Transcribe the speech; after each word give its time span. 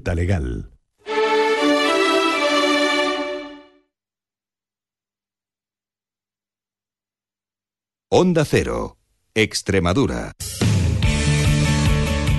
Consulta 0.00 0.14
legal. 0.14 0.70
Onda 8.10 8.44
Cero, 8.44 8.96
Extremadura. 9.34 10.32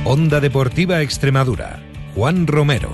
Onda 0.06 0.40
Deportiva 0.40 1.02
Extremadura. 1.02 1.80
Juan 2.16 2.48
Romero. 2.48 2.90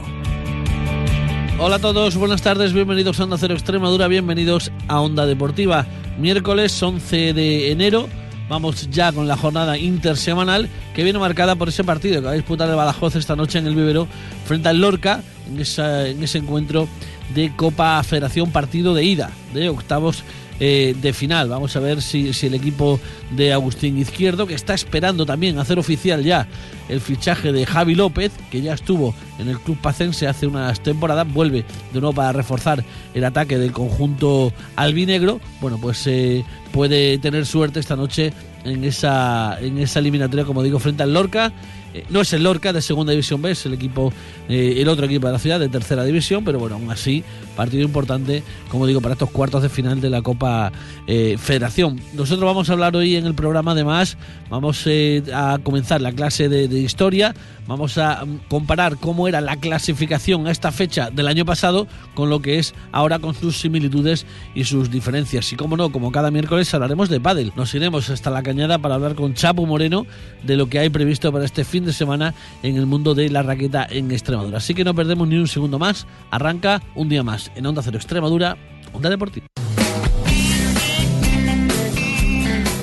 Hola 1.59 1.77
a 1.77 1.79
todos, 1.79 2.17
buenas 2.17 2.41
tardes, 2.41 2.73
bienvenidos 2.73 3.19
a 3.19 3.23
Onda 3.23 3.37
Cero 3.37 3.53
Extremadura, 3.53 4.07
bienvenidos 4.07 4.71
a 4.87 4.99
Onda 4.99 5.25
Deportiva. 5.25 5.87
Miércoles 6.19 6.83
11 6.83 7.33
de 7.33 7.71
enero, 7.71 8.09
vamos 8.49 8.89
ya 8.89 9.11
con 9.11 9.27
la 9.27 9.37
jornada 9.37 9.77
intersemanal 9.77 10.69
que 10.95 11.03
viene 11.03 11.19
marcada 11.19 11.55
por 11.55 11.69
ese 11.69 11.83
partido 11.83 12.21
que 12.21 12.25
va 12.25 12.31
a 12.31 12.35
disputar 12.35 12.69
el 12.69 12.75
Badajoz 12.75 13.15
esta 13.15 13.35
noche 13.35 13.59
en 13.59 13.67
el 13.67 13.75
Vivero 13.75 14.07
frente 14.45 14.69
al 14.69 14.79
Lorca 14.79 15.21
en, 15.47 15.57
en 15.57 16.23
ese 16.23 16.37
encuentro 16.37 16.87
de 17.33 17.53
Copa 17.55 18.01
Federación 18.03 18.51
partido 18.51 18.93
de 18.93 19.03
ida 19.03 19.31
de 19.53 19.69
octavos 19.69 20.23
eh, 20.59 20.95
de 20.99 21.13
final. 21.13 21.49
Vamos 21.49 21.75
a 21.75 21.79
ver 21.79 22.01
si, 22.01 22.33
si, 22.33 22.47
el 22.47 22.53
equipo 22.53 22.99
de 23.31 23.53
Agustín 23.53 23.97
Izquierdo, 23.97 24.47
que 24.47 24.55
está 24.55 24.73
esperando 24.73 25.25
también 25.25 25.59
hacer 25.59 25.77
oficial 25.79 26.23
ya 26.23 26.47
el 26.89 27.01
fichaje 27.01 27.51
de 27.51 27.65
Javi 27.65 27.95
López, 27.95 28.31
que 28.49 28.61
ya 28.61 28.73
estuvo 28.73 29.13
en 29.39 29.49
el 29.49 29.59
club 29.59 29.77
pacense 29.77 30.27
hace 30.27 30.47
unas 30.47 30.81
temporadas, 30.81 31.31
vuelve 31.31 31.65
de 31.93 31.99
nuevo 31.99 32.13
para 32.13 32.31
reforzar 32.31 32.83
el 33.13 33.23
ataque 33.23 33.57
del 33.57 33.71
conjunto 33.71 34.53
albinegro. 34.75 35.39
Bueno, 35.61 35.77
pues 35.79 36.05
eh, 36.07 36.43
puede 36.71 37.17
tener 37.17 37.45
suerte 37.45 37.79
esta 37.79 37.95
noche 37.95 38.33
en 38.63 38.83
esa, 38.83 39.57
en 39.61 39.77
esa 39.77 39.99
eliminatoria, 39.99 40.45
como 40.45 40.63
digo, 40.63 40.79
frente 40.79 41.03
al 41.03 41.13
Lorca. 41.13 41.53
Eh, 41.93 42.05
no 42.09 42.21
es 42.21 42.33
el 42.33 42.43
Lorca 42.43 42.73
de 42.73 42.81
segunda 42.81 43.11
división 43.11 43.41
B, 43.41 43.51
es 43.51 43.65
el 43.65 43.73
equipo, 43.73 44.11
eh, 44.49 44.75
el 44.77 44.87
otro 44.89 45.05
equipo 45.05 45.27
de 45.27 45.33
la 45.33 45.39
ciudad 45.39 45.59
de 45.59 45.69
tercera 45.69 46.03
división, 46.03 46.43
pero 46.43 46.59
bueno, 46.59 46.75
aún 46.75 46.91
así, 46.91 47.23
partido 47.55 47.83
importante, 47.83 48.43
como 48.69 48.85
digo, 48.85 49.01
para 49.01 49.13
estos 49.13 49.29
cuartos 49.31 49.63
de 49.63 49.69
final 49.69 50.01
de 50.01 50.09
la 50.09 50.21
Copa 50.21 50.71
eh, 51.07 51.37
Federación. 51.39 51.99
Nosotros 52.13 52.45
vamos 52.45 52.69
a 52.69 52.73
hablar 52.73 52.95
hoy 52.95 53.15
en 53.15 53.25
el 53.25 53.33
programa, 53.33 53.71
además, 53.71 54.17
vamos 54.49 54.85
a 55.33 55.57
comenzar 55.63 56.01
la 56.01 56.11
clase 56.11 56.49
de, 56.49 56.77
historia, 56.77 57.33
vamos 57.67 57.97
a 57.97 58.25
mm, 58.25 58.41
comparar 58.49 58.97
cómo 58.97 59.27
era 59.27 59.41
la 59.41 59.55
clasificación 59.55 60.47
a 60.47 60.51
esta 60.51 60.71
fecha 60.71 61.09
del 61.09 61.27
año 61.27 61.45
pasado 61.45 61.87
con 62.13 62.29
lo 62.29 62.41
que 62.41 62.59
es 62.59 62.75
ahora 62.91 63.19
con 63.19 63.33
sus 63.33 63.59
similitudes 63.59 64.25
y 64.53 64.65
sus 64.65 64.91
diferencias. 64.91 65.51
Y 65.53 65.55
como 65.55 65.77
no, 65.77 65.91
como 65.91 66.11
cada 66.11 66.31
miércoles 66.31 66.73
hablaremos 66.73 67.09
de 67.09 67.19
pádel. 67.19 67.53
Nos 67.55 67.73
iremos 67.73 68.09
hasta 68.09 68.29
la 68.29 68.43
para 68.57 68.95
hablar 68.95 69.13
con 69.13 69.35
Chapo 69.35 69.67
Moreno 69.67 70.07
de 70.43 70.55
lo 70.55 70.67
que 70.67 70.79
hay 70.79 70.89
previsto 70.89 71.31
para 71.31 71.45
este 71.45 71.63
fin 71.63 71.85
de 71.85 71.93
semana 71.93 72.33
en 72.63 72.75
el 72.75 72.87
mundo 72.87 73.13
de 73.13 73.29
la 73.29 73.43
raqueta 73.43 73.85
en 73.87 74.11
Extremadura. 74.11 74.57
Así 74.57 74.73
que 74.73 74.83
no 74.83 74.95
perdemos 74.95 75.27
ni 75.27 75.37
un 75.37 75.47
segundo 75.47 75.77
más. 75.77 76.07
Arranca 76.31 76.81
un 76.95 77.07
día 77.07 77.21
más 77.21 77.51
en 77.55 77.67
Onda 77.67 77.83
Cero 77.83 77.97
Extremadura, 77.97 78.57
Onda 78.93 79.11
Deportiva. 79.11 79.45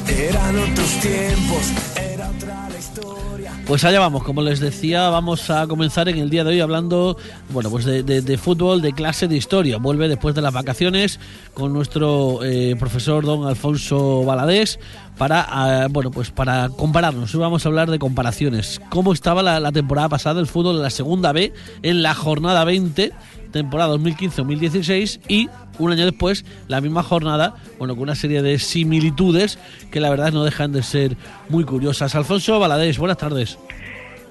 Eran 0.06 0.58
otros 0.58 1.00
Pues 3.66 3.82
allá 3.84 3.98
vamos, 3.98 4.22
como 4.24 4.42
les 4.42 4.60
decía, 4.60 5.08
vamos 5.08 5.48
a 5.48 5.66
comenzar 5.66 6.10
en 6.10 6.18
el 6.18 6.28
día 6.28 6.44
de 6.44 6.50
hoy 6.50 6.60
hablando, 6.60 7.16
bueno, 7.48 7.70
pues 7.70 7.86
de, 7.86 8.02
de, 8.02 8.20
de 8.20 8.36
fútbol, 8.36 8.82
de 8.82 8.92
clase 8.92 9.26
de 9.26 9.36
historia. 9.36 9.78
Vuelve 9.78 10.06
después 10.06 10.34
de 10.34 10.42
las 10.42 10.52
vacaciones 10.52 11.18
con 11.54 11.72
nuestro 11.72 12.44
eh, 12.44 12.76
profesor 12.78 13.24
don 13.24 13.46
Alfonso 13.46 14.22
Baladés 14.22 14.78
para, 15.16 15.86
uh, 15.86 15.88
bueno, 15.90 16.10
pues 16.10 16.30
para 16.30 16.68
compararnos. 16.68 17.34
Hoy 17.34 17.40
vamos 17.40 17.64
a 17.64 17.68
hablar 17.70 17.90
de 17.90 17.98
comparaciones. 17.98 18.82
¿Cómo 18.90 19.14
estaba 19.14 19.42
la, 19.42 19.72
temporada 19.72 20.10
pasada 20.10 20.40
el 20.40 20.46
fútbol 20.46 20.76
en 20.76 20.82
la 20.82 20.90
segunda 20.90 21.32
B, 21.32 21.54
en 21.82 22.02
la 22.02 22.14
jornada 22.14 22.64
20? 22.64 23.12
temporada 23.54 23.94
2015-2016 23.94 25.20
y 25.28 25.48
un 25.78 25.92
año 25.92 26.04
después 26.04 26.44
la 26.68 26.80
misma 26.80 27.02
jornada, 27.02 27.54
bueno, 27.78 27.94
con 27.94 28.04
una 28.04 28.14
serie 28.14 28.42
de 28.42 28.58
similitudes 28.58 29.58
que 29.90 30.00
la 30.00 30.10
verdad 30.10 30.32
no 30.32 30.44
dejan 30.44 30.72
de 30.72 30.82
ser 30.82 31.16
muy 31.48 31.64
curiosas. 31.64 32.14
Alfonso 32.14 32.58
Baladés, 32.58 32.98
buenas 32.98 33.18
tardes. 33.18 33.58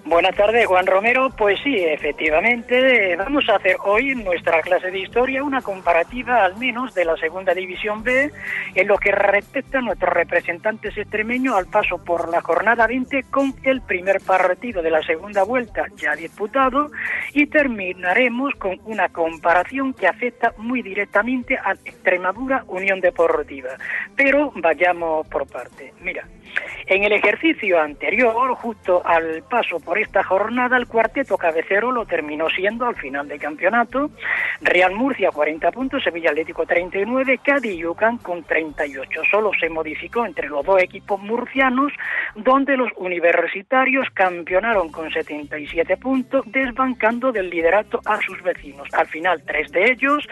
Buenas 0.06 0.36
tardes, 0.36 0.66
Juan 0.66 0.86
Romero. 0.86 1.30
Pues 1.30 1.58
sí, 1.64 1.78
efectivamente, 1.78 3.16
vamos 3.16 3.48
a 3.48 3.56
hacer 3.56 3.78
hoy 3.86 4.12
en 4.12 4.26
nuestra 4.26 4.62
clase 4.62 4.92
de 4.92 5.00
historia 5.00 5.42
una 5.42 5.62
comparativa 5.62 6.44
al 6.44 6.58
menos 6.58 6.94
de 6.94 7.06
la 7.06 7.16
segunda 7.16 7.54
división 7.54 8.04
B 8.04 8.30
en 8.76 8.88
lo 8.88 8.98
que 8.98 9.14
respecta 9.14 9.78
a 9.78 9.82
nuestros 9.82 10.14
representantes 10.14 10.98
extremeños 10.98 11.56
al 11.56 11.68
paso 11.68 12.04
por 12.04 12.28
la 12.28 12.42
jornada 12.42 12.86
20 12.86 13.24
con 13.32 13.56
el 13.64 13.82
primer 13.82 14.20
partido 14.20 14.82
de 14.82 14.92
la 14.92 15.02
segunda 15.04 15.44
vuelta 15.44 15.86
ya 15.96 16.18
disputado 16.18 16.92
y 17.34 17.48
terminaremos 17.48 18.56
con 18.56 18.82
una 18.84 19.08
comparación 19.08 19.94
que 19.94 20.08
afecta 20.08 20.54
muy 20.58 20.82
directamente 20.82 21.58
a 21.58 21.72
Extremadura 21.86 22.66
Unión 22.68 23.00
Deportiva. 23.00 23.70
Pero 24.18 24.52
vayamos 24.56 25.26
por 25.28 25.48
parte. 25.48 25.94
Mira, 26.02 26.28
en 26.88 27.04
el 27.04 27.14
ejercicio 27.14 27.80
anterior, 27.80 28.54
justo 28.56 29.02
al 29.06 29.44
paso 29.50 29.80
por 29.80 29.93
esta 29.98 30.24
jornada, 30.24 30.78
el 30.78 30.88
cuarteto 30.88 31.38
cabecero 31.38 31.92
lo 31.92 32.06
terminó 32.06 32.50
siendo 32.50 32.86
al 32.86 32.96
final 32.96 33.28
del 33.28 33.40
campeonato. 33.40 34.12
Real 34.62 34.94
Murcia 34.96 35.32
40 35.32 35.72
puntos, 35.72 36.04
Sevilla 36.04 36.30
Atlético 36.30 36.66
39, 36.66 37.40
Cádiz 37.44 37.74
y 37.74 37.84
con 38.22 38.44
38. 38.44 39.22
Solo 39.30 39.52
se 39.60 39.70
modificó 39.70 40.26
entre 40.26 40.48
los 40.48 40.66
dos 40.66 40.82
equipos 40.82 41.22
murcianos, 41.22 41.92
donde 42.36 42.78
los 42.78 42.90
universitarios 42.98 44.08
campeonaron 44.14 44.90
con 44.90 45.12
77 45.12 45.98
puntos, 45.98 46.44
desbancando 46.48 47.32
del 47.32 47.50
liderato 47.50 48.00
a 48.06 48.18
sus 48.22 48.42
vecinos. 48.42 48.88
Al 48.94 49.08
final, 49.08 49.44
tres 49.46 49.72
de 49.72 49.92
ellos 49.92 50.28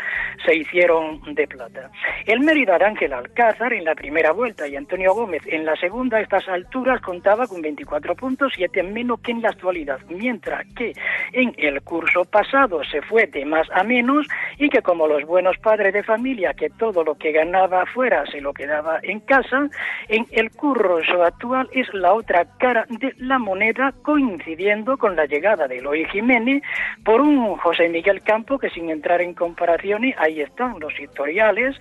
se 0.45 0.55
hicieron 0.55 1.22
de 1.33 1.47
plata. 1.47 1.89
El 2.25 2.39
Mérida 2.41 2.78
de 2.78 2.85
Ángel 2.85 3.13
Alcázar 3.13 3.73
en 3.73 3.85
la 3.85 3.95
primera 3.95 4.31
vuelta 4.31 4.67
y 4.67 4.75
Antonio 4.75 5.13
Gómez 5.13 5.41
en 5.45 5.66
la 5.66 5.75
segunda, 5.75 6.19
estas 6.19 6.47
alturas 6.47 7.01
contaba 7.01 7.47
con 7.47 7.61
24 7.61 8.16
puntos, 8.16 8.53
7 8.55 8.83
menos 8.83 9.19
que 9.22 9.31
en 9.31 9.41
la 9.41 9.50
actualidad, 9.51 10.00
mientras 10.09 10.66
que 10.73 10.94
en 11.31 11.53
el 11.57 11.81
curso 11.81 12.25
pasado 12.25 12.84
se 12.84 13.01
fue 13.01 13.28
de 13.28 13.45
más 13.45 13.67
a 13.72 13.84
menos 13.84 14.28
y 14.57 14.69
que 14.69 14.81
como 14.81 15.07
los 15.07 15.23
buenos 15.23 15.57
padres 15.59 15.94
de 15.94 16.03
familia 16.03 16.53
que 16.53 16.69
todo 16.69 17.03
lo 17.03 17.16
que 17.16 17.31
ganaba 17.31 17.84
afuera 17.84 18.25
se 18.31 18.41
lo 18.41 18.53
quedaba 18.53 19.00
en 19.03 19.19
casa, 19.22 19.69
en 20.07 20.25
el 20.31 20.51
curso 20.51 21.23
actual 21.23 21.69
es 21.72 21.94
la 21.94 22.13
otra 22.13 22.45
cara 22.57 22.85
de 22.90 23.13
la 23.17 23.40
moneda 23.40 23.94
coincidiendo 24.01 24.97
con 24.97 25.16
la 25.16 25.25
llegada 25.25 25.67
de 25.67 25.78
Eloy 25.78 26.06
Jiménez 26.06 26.63
por 27.03 27.22
un 27.22 27.57
José 27.57 27.90
Miguel 27.90 28.22
Campo 28.22 28.57
que 28.57 28.69
sin 28.69 28.90
entrar 28.90 29.22
en 29.22 29.34
comparaciones, 29.34 30.16
ahí 30.17 30.41
están 30.41 30.79
los 30.79 30.97
historiales, 31.00 31.75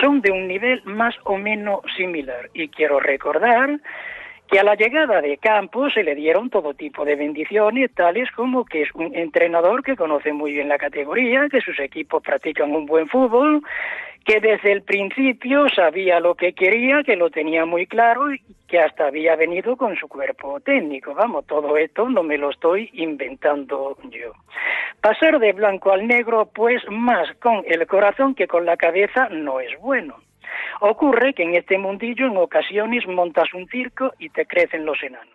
son 0.00 0.20
de 0.20 0.30
un 0.30 0.46
nivel 0.46 0.82
más 0.84 1.14
o 1.24 1.36
menos 1.36 1.80
similar. 1.96 2.50
Y 2.54 2.68
quiero 2.68 3.00
recordar 3.00 3.80
que 4.52 4.60
a 4.60 4.64
la 4.64 4.74
llegada 4.74 5.22
de 5.22 5.38
Campos 5.38 5.94
se 5.94 6.04
le 6.04 6.14
dieron 6.14 6.50
todo 6.50 6.74
tipo 6.74 7.06
de 7.06 7.16
bendiciones, 7.16 7.90
tales 7.94 8.30
como 8.32 8.66
que 8.66 8.82
es 8.82 8.94
un 8.94 9.16
entrenador 9.16 9.82
que 9.82 9.96
conoce 9.96 10.34
muy 10.34 10.52
bien 10.52 10.68
la 10.68 10.76
categoría, 10.76 11.48
que 11.50 11.62
sus 11.62 11.80
equipos 11.80 12.22
practican 12.22 12.70
un 12.70 12.84
buen 12.84 13.08
fútbol, 13.08 13.62
que 14.26 14.40
desde 14.40 14.72
el 14.72 14.82
principio 14.82 15.70
sabía 15.70 16.20
lo 16.20 16.34
que 16.34 16.52
quería, 16.52 17.02
que 17.02 17.16
lo 17.16 17.30
tenía 17.30 17.64
muy 17.64 17.86
claro 17.86 18.30
y 18.30 18.42
que 18.68 18.78
hasta 18.78 19.06
había 19.06 19.36
venido 19.36 19.74
con 19.74 19.96
su 19.96 20.06
cuerpo 20.06 20.60
técnico. 20.60 21.14
Vamos, 21.14 21.46
todo 21.46 21.78
esto 21.78 22.06
no 22.10 22.22
me 22.22 22.36
lo 22.36 22.50
estoy 22.50 22.90
inventando 22.92 23.96
yo. 24.10 24.32
Pasar 25.00 25.38
de 25.38 25.54
blanco 25.54 25.92
al 25.92 26.06
negro, 26.06 26.50
pues 26.54 26.82
más 26.90 27.26
con 27.40 27.64
el 27.66 27.86
corazón 27.86 28.34
que 28.34 28.46
con 28.46 28.66
la 28.66 28.76
cabeza 28.76 29.30
no 29.30 29.60
es 29.60 29.70
bueno. 29.80 30.16
Ocurre 30.80 31.34
que 31.34 31.42
en 31.42 31.54
este 31.54 31.78
mundillo 31.78 32.26
en 32.26 32.36
ocasiones 32.36 33.06
montas 33.06 33.52
un 33.54 33.68
circo 33.68 34.12
y 34.18 34.28
te 34.30 34.46
crecen 34.46 34.84
los 34.84 35.02
enanos. 35.02 35.32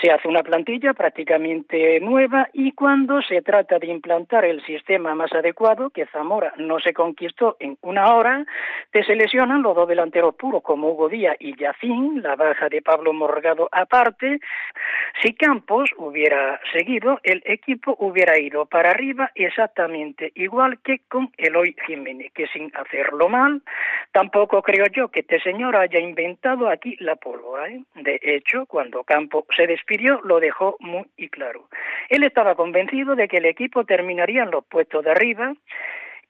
Se 0.00 0.10
hace 0.10 0.28
una 0.28 0.42
plantilla 0.42 0.94
prácticamente 0.94 2.00
nueva 2.00 2.48
y 2.52 2.72
cuando 2.72 3.20
se 3.22 3.42
trata 3.42 3.78
de 3.78 3.88
implantar 3.88 4.44
el 4.44 4.64
sistema 4.64 5.14
más 5.14 5.32
adecuado, 5.32 5.90
que 5.90 6.06
Zamora 6.06 6.52
no 6.56 6.78
se 6.78 6.92
conquistó 6.92 7.56
en 7.60 7.76
una 7.82 8.14
hora, 8.14 8.44
te 8.90 9.04
seleccionan 9.04 9.62
los 9.62 9.74
dos 9.74 9.88
delanteros 9.88 10.34
puros 10.34 10.62
como 10.62 10.90
Hugo 10.90 11.08
Díaz 11.08 11.36
y 11.40 11.56
Yacín, 11.56 12.22
la 12.22 12.36
baja 12.36 12.68
de 12.68 12.82
Pablo 12.82 13.12
Morgado 13.12 13.68
aparte. 13.72 14.40
Si 15.22 15.34
Campos 15.34 15.90
hubiera 15.96 16.60
seguido, 16.72 17.20
el 17.22 17.42
equipo 17.44 17.96
hubiera 17.98 18.38
ido 18.38 18.66
para 18.66 18.90
arriba 18.90 19.30
exactamente 19.34 20.32
igual 20.34 20.78
que 20.82 21.00
con 21.08 21.30
Eloy 21.36 21.74
Jiménez, 21.86 22.32
que 22.32 22.46
sin 22.48 22.70
hacerlo 22.74 23.28
mal, 23.28 23.62
tampoco 24.12 24.62
creo 24.62 24.86
yo 24.94 25.08
que 25.08 25.20
este 25.20 25.40
señor 25.40 25.76
haya 25.76 25.98
inventado 25.98 26.68
aquí 26.68 26.96
la 27.00 27.16
pólvora. 27.16 27.68
¿eh? 27.68 27.82
De 27.96 28.20
hecho, 28.22 28.66
cuando 28.66 29.04
Campos 29.04 29.44
se 29.58 29.66
despidió 29.66 30.20
lo 30.22 30.38
dejó 30.38 30.76
muy 30.78 31.04
claro. 31.30 31.68
Él 32.08 32.22
estaba 32.22 32.54
convencido 32.54 33.16
de 33.16 33.26
que 33.26 33.38
el 33.38 33.44
equipo 33.44 33.84
terminaría 33.84 34.44
en 34.44 34.52
los 34.52 34.64
puestos 34.64 35.04
de 35.04 35.10
arriba, 35.10 35.54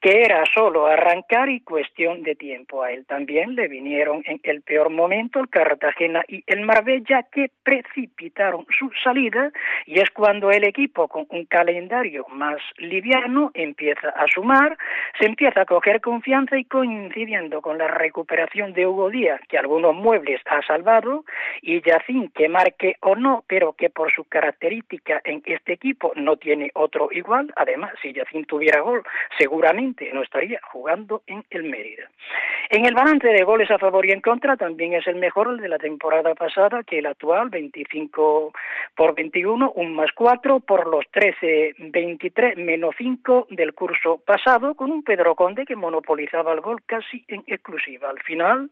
que 0.00 0.22
era 0.22 0.44
solo 0.54 0.86
arrancar 0.86 1.48
y 1.48 1.60
cuestión 1.60 2.22
de 2.22 2.34
tiempo. 2.34 2.82
A 2.82 2.92
él 2.92 3.04
también 3.06 3.54
le 3.56 3.68
vinieron 3.68 4.22
en 4.26 4.40
el 4.44 4.62
peor 4.62 4.90
momento 4.90 5.40
el 5.40 5.48
Cartagena 5.48 6.24
y 6.28 6.42
el 6.46 6.60
Marbella 6.60 7.24
que 7.32 7.50
precipitaron 7.62 8.66
su 8.78 8.90
salida 9.02 9.50
y 9.86 9.98
es 9.98 10.10
cuando 10.10 10.50
el 10.50 10.64
equipo 10.64 11.08
con 11.08 11.26
un 11.30 11.46
calendario 11.46 12.26
más 12.30 12.58
liviano 12.76 13.50
empieza 13.54 14.10
a 14.10 14.26
sumar, 14.28 14.76
se 15.18 15.26
empieza 15.26 15.62
a 15.62 15.66
coger 15.66 16.00
confianza 16.00 16.56
y 16.56 16.64
coincidiendo 16.64 17.60
con 17.60 17.78
la 17.78 17.88
recuperación 17.88 18.72
de 18.72 18.86
Hugo 18.86 19.10
Díaz, 19.10 19.40
que 19.48 19.58
algunos 19.58 19.94
muebles 19.94 20.40
ha 20.46 20.62
salvado, 20.62 21.24
y 21.60 21.80
Yacín 21.82 22.30
que 22.30 22.48
marque 22.48 22.96
o 23.00 23.16
no, 23.16 23.44
pero 23.46 23.72
que 23.72 23.90
por 23.90 24.12
su 24.12 24.24
característica 24.24 25.20
en 25.24 25.42
este 25.44 25.72
equipo 25.72 26.12
no 26.14 26.36
tiene 26.36 26.70
otro 26.74 27.08
igual, 27.10 27.52
además 27.56 27.92
si 28.00 28.12
Yacín 28.12 28.44
tuviera 28.44 28.80
gol, 28.80 29.02
seguramente 29.38 29.87
no 30.12 30.22
estaría 30.22 30.60
jugando 30.72 31.22
en 31.26 31.44
el 31.50 31.64
Mérida. 31.64 32.08
En 32.70 32.84
el 32.84 32.94
balance 32.94 33.26
de 33.26 33.44
goles 33.44 33.70
a 33.70 33.78
favor 33.78 34.04
y 34.04 34.12
en 34.12 34.20
contra 34.20 34.56
también 34.56 34.92
es 34.92 35.06
el 35.06 35.16
mejor 35.16 35.58
de 35.58 35.68
la 35.68 35.78
temporada 35.78 36.34
pasada 36.34 36.82
que 36.82 36.98
el 36.98 37.06
actual, 37.06 37.48
25 37.48 38.52
por 38.94 39.14
21, 39.14 39.72
un 39.72 39.94
más 39.94 40.10
4 40.12 40.60
por 40.60 40.86
los 40.86 41.06
13, 41.10 41.76
23 41.78 42.58
menos 42.58 42.94
5 42.98 43.46
del 43.50 43.72
curso 43.72 44.18
pasado, 44.18 44.74
con 44.74 44.90
un 44.90 45.02
Pedro 45.02 45.34
Conde 45.34 45.64
que 45.64 45.76
monopolizaba 45.76 46.52
el 46.52 46.60
gol 46.60 46.82
casi 46.84 47.24
en 47.28 47.42
exclusiva. 47.46 48.10
Al 48.10 48.20
final 48.20 48.68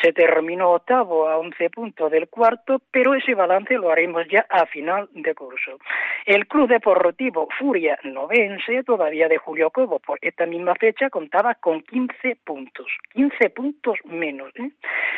se 0.00 0.12
terminó 0.12 0.70
octavo 0.70 1.28
a 1.28 1.38
11 1.38 1.70
puntos 1.70 2.10
del 2.10 2.28
cuarto, 2.28 2.80
pero 2.92 3.14
ese 3.14 3.34
balance 3.34 3.74
lo 3.74 3.90
haremos 3.90 4.28
ya 4.28 4.46
a 4.48 4.66
final 4.66 5.08
de 5.12 5.34
curso. 5.34 5.78
El 6.24 6.46
Club 6.46 6.68
Deportivo 6.68 7.48
Furia 7.58 7.98
Novense, 8.04 8.84
todavía 8.84 9.26
de 9.26 9.38
Julio 9.38 9.70
Cobo, 9.70 9.98
por 9.98 10.18
esta 10.22 10.46
misma 10.46 10.59
fecha, 10.74 11.10
contaba 11.10 11.54
con 11.54 11.82
15 11.82 12.36
puntos. 12.44 12.86
15 13.14 13.50
puntos 13.50 13.98
menos. 14.04 14.50
¿eh? 14.56 14.70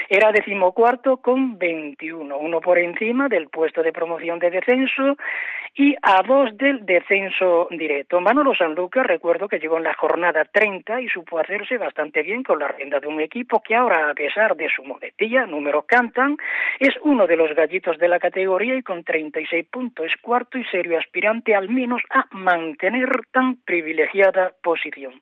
Era 0.08 0.32
decimocuarto 0.32 1.18
con 1.18 1.58
21, 1.58 2.36
uno 2.36 2.60
por 2.60 2.78
encima 2.78 3.28
del 3.28 3.48
puesto 3.48 3.82
de 3.82 3.92
promoción 3.92 4.38
de 4.38 4.50
descenso 4.50 5.16
y 5.74 5.94
a 6.02 6.22
dos 6.22 6.56
del 6.58 6.84
descenso 6.84 7.68
directo. 7.70 8.20
Manolo 8.20 8.54
Sanlúcar, 8.54 9.06
recuerdo 9.06 9.48
que 9.48 9.58
llegó 9.58 9.78
en 9.78 9.84
la 9.84 9.94
jornada 9.94 10.44
30 10.44 11.00
y 11.00 11.08
supo 11.08 11.38
hacerse 11.38 11.78
bastante 11.78 12.22
bien 12.22 12.42
con 12.42 12.58
la 12.58 12.68
rienda 12.68 13.00
de 13.00 13.06
un 13.06 13.20
equipo 13.20 13.62
que 13.62 13.74
ahora, 13.74 14.10
a 14.10 14.14
pesar 14.14 14.54
de 14.56 14.68
su 14.68 14.84
modestía, 14.84 15.46
número 15.46 15.82
cantan, 15.82 16.36
es 16.78 16.94
uno 17.02 17.26
de 17.26 17.36
los 17.36 17.54
gallitos 17.54 17.98
de 17.98 18.08
la 18.08 18.18
categoría 18.18 18.76
y 18.76 18.82
con 18.82 19.02
36 19.02 19.66
puntos 19.70 20.06
es 20.06 20.16
cuarto 20.20 20.58
y 20.58 20.64
serio 20.64 20.98
aspirante 20.98 21.54
al 21.54 21.68
menos 21.68 22.02
a 22.10 22.26
mantener 22.32 23.08
tan 23.30 23.56
privilegiada 23.64 24.52
posición. 24.62 25.20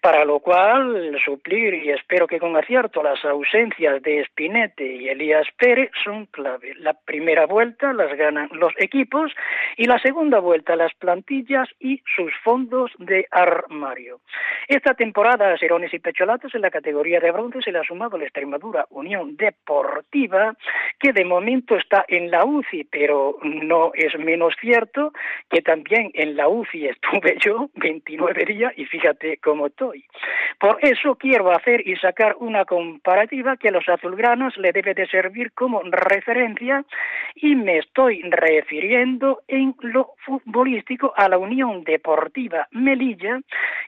Para 0.00 0.24
lo 0.24 0.40
cual, 0.40 1.18
suplir, 1.24 1.74
y 1.74 1.90
espero 1.90 2.26
que 2.26 2.38
con 2.38 2.56
acierto, 2.56 3.02
las 3.02 3.24
ausencias 3.24 4.02
de 4.02 4.24
Spinete 4.26 4.84
y 4.84 5.08
Elías 5.08 5.46
Pérez 5.56 5.90
son 6.02 6.26
clave. 6.26 6.74
La 6.78 6.92
primera 6.92 7.46
vuelta 7.46 7.92
las 7.92 8.14
ganan 8.16 8.48
los 8.52 8.72
equipos 8.78 9.32
y 9.76 9.83
la 9.86 9.98
segunda 9.98 10.38
vuelta 10.38 10.76
las 10.76 10.94
plantillas 10.94 11.68
y 11.80 12.02
sus 12.16 12.32
fondos 12.42 12.90
de 12.98 13.26
armario. 13.30 14.20
Esta 14.68 14.94
temporada, 14.94 15.56
Serones 15.58 15.92
y 15.92 15.98
Pecholatos 15.98 16.54
en 16.54 16.62
la 16.62 16.70
categoría 16.70 17.20
de 17.20 17.30
bronce 17.30 17.60
se 17.62 17.72
le 17.72 17.78
ha 17.78 17.84
sumado 17.84 18.16
la 18.16 18.24
Extremadura 18.24 18.86
Unión 18.90 19.36
Deportiva, 19.36 20.54
que 20.98 21.12
de 21.12 21.24
momento 21.24 21.76
está 21.76 22.04
en 22.08 22.30
la 22.30 22.44
UCI, 22.44 22.84
pero 22.84 23.36
no 23.42 23.90
es 23.94 24.18
menos 24.18 24.54
cierto 24.60 25.12
que 25.50 25.60
también 25.60 26.10
en 26.14 26.36
la 26.36 26.48
UCI 26.48 26.88
estuve 26.88 27.36
yo 27.40 27.68
29 27.74 28.44
días 28.44 28.72
y 28.76 28.86
fíjate 28.86 29.38
cómo 29.38 29.66
estoy. 29.66 30.04
Por 30.58 30.78
eso 30.80 31.16
quiero 31.16 31.50
hacer 31.50 31.86
y 31.86 31.96
sacar 31.96 32.36
una 32.38 32.64
comparativa 32.64 33.56
que 33.56 33.68
a 33.68 33.72
los 33.72 33.88
azulgranos 33.88 34.56
le 34.56 34.72
debe 34.72 34.94
de 34.94 35.06
servir 35.06 35.52
como 35.52 35.82
referencia 35.82 36.84
y 37.34 37.54
me 37.54 37.78
estoy 37.78 38.22
refiriendo 38.22 39.42
en 39.48 39.73
lo 39.80 40.12
futbolístico 40.24 41.12
a 41.16 41.28
la 41.28 41.38
Unión 41.38 41.84
Deportiva 41.84 42.68
Melilla, 42.72 43.40